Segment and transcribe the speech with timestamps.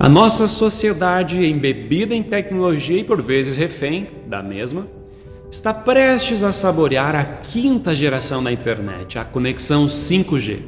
[0.00, 4.86] A nossa sociedade, embebida em tecnologia e por vezes refém da mesma,
[5.50, 10.58] está prestes a saborear a quinta geração da internet, a conexão 5G.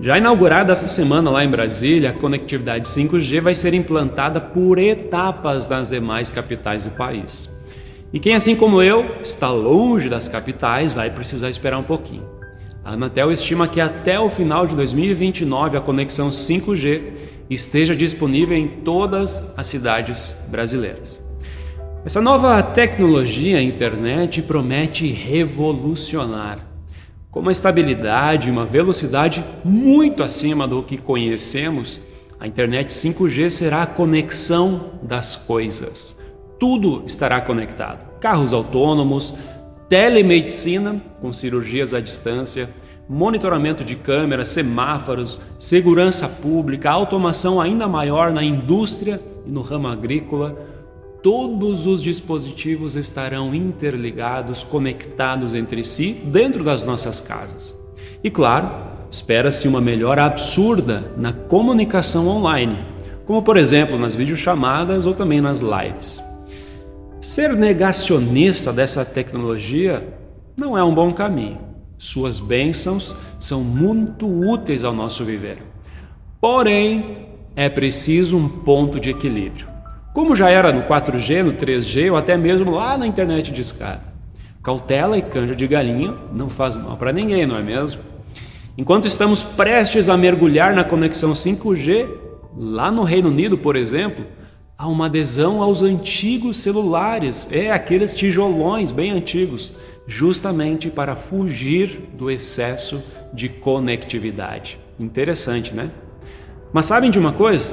[0.00, 5.68] Já inaugurada essa semana lá em Brasília, a conectividade 5G vai ser implantada por etapas
[5.68, 7.50] nas demais capitais do país.
[8.12, 12.24] E quem, assim como eu, está longe das capitais, vai precisar esperar um pouquinho.
[12.82, 17.02] A Anatel estima que até o final de 2029 a conexão 5G
[17.48, 21.20] esteja disponível em todas as cidades brasileiras.
[22.04, 26.58] Essa nova tecnologia, a internet, promete revolucionar.
[27.30, 32.00] Com uma estabilidade e uma velocidade muito acima do que conhecemos,
[32.40, 36.16] a internet 5G será a conexão das coisas.
[36.58, 39.34] Tudo estará conectado: carros autônomos,
[39.88, 42.68] telemedicina com cirurgias à distância,
[43.08, 50.54] monitoramento de câmeras, semáforos, segurança pública, automação ainda maior na indústria e no ramo agrícola.
[51.22, 57.76] Todos os dispositivos estarão interligados, conectados entre si dentro das nossas casas.
[58.22, 58.70] E claro,
[59.10, 62.78] espera-se uma melhora absurda na comunicação online,
[63.26, 66.22] como por exemplo nas videochamadas ou também nas lives.
[67.20, 70.06] Ser negacionista dessa tecnologia
[70.56, 71.67] não é um bom caminho.
[71.98, 75.58] Suas bênçãos são muito úteis ao nosso viver.
[76.40, 79.66] Porém, é preciso um ponto de equilíbrio.
[80.14, 84.02] Como já era no 4G, no 3G ou até mesmo lá na internet de escada.
[84.62, 88.00] Cautela e canja de galinha não faz mal para ninguém, não é mesmo?
[88.76, 92.08] Enquanto estamos prestes a mergulhar na conexão 5G,
[92.56, 94.24] lá no Reino Unido, por exemplo,
[94.78, 99.74] há uma adesão aos antigos celulares, é aqueles tijolões bem antigos,
[100.06, 103.02] justamente para fugir do excesso
[103.34, 104.78] de conectividade.
[104.98, 105.90] Interessante, né?
[106.72, 107.68] Mas sabem de uma coisa?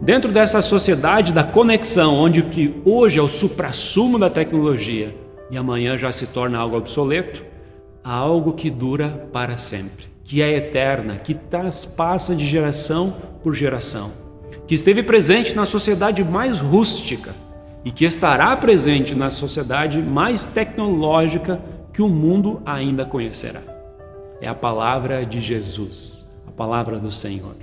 [0.00, 5.16] Dentro dessa sociedade da conexão, onde o que hoje é o suprassumo da tecnologia
[5.50, 7.44] e amanhã já se torna algo obsoleto,
[8.02, 14.21] há algo que dura para sempre, que é eterna, que traspassa de geração por geração
[14.72, 17.34] que esteve presente na sociedade mais rústica
[17.84, 21.60] e que estará presente na sociedade mais tecnológica
[21.92, 23.60] que o mundo ainda conhecerá.
[24.40, 27.54] É a palavra de Jesus, a palavra do Senhor.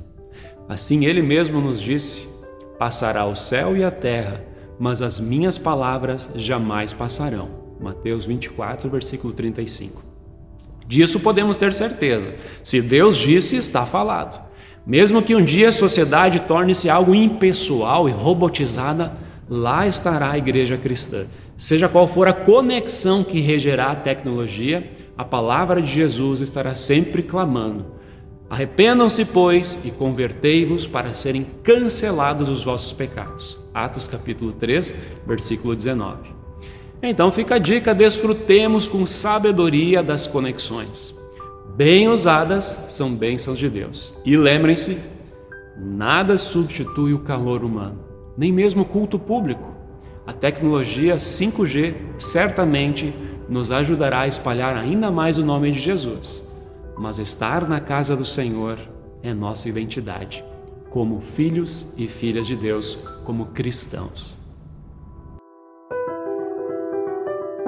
[0.68, 2.30] Assim ele mesmo nos disse:
[2.78, 4.44] Passará o céu e a terra,
[4.78, 7.50] mas as minhas palavras jamais passarão.
[7.80, 10.04] Mateus 24, versículo 35.
[10.86, 12.36] Disso podemos ter certeza.
[12.64, 14.49] Se Deus disse, está falado.
[14.86, 19.14] Mesmo que um dia a sociedade torne-se algo impessoal e robotizada,
[19.50, 21.26] lá estará a igreja cristã.
[21.58, 27.22] Seja qual for a conexão que regerá a tecnologia, a palavra de Jesus estará sempre
[27.22, 27.86] clamando:
[28.50, 33.60] Arrependam-se, pois, e convertei-vos para serem cancelados os vossos pecados.
[33.74, 36.30] Atos capítulo 3, versículo 19.
[37.04, 41.19] Então fica a dica: desfrutemos com sabedoria das conexões
[41.80, 44.14] bem usadas, são bênçãos de Deus.
[44.26, 45.00] E lembrem-se,
[45.78, 48.04] nada substitui o calor humano,
[48.38, 49.74] nem mesmo o culto público.
[50.28, 53.16] A tecnologia 5G certamente
[53.48, 56.54] nos ajudará a espalhar ainda mais o nome de Jesus,
[56.98, 58.78] mas estar na casa do Senhor
[59.24, 60.44] é nossa identidade,
[60.90, 64.39] como filhos e filhas de Deus, como cristãos.